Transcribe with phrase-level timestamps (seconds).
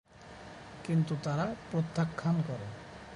[0.83, 2.67] কিন্তু তারা প্রত্যাখ্যান করে।